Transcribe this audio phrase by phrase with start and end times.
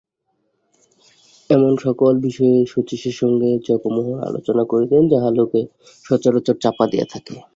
[1.49, 5.61] এমন-সকল বিষয়ে শচীশের সঙ্গে জগমোহন আলোচনা করিতেন যাহা লোকে
[6.05, 7.35] সচরাচর চাপা দিয়া থাকে।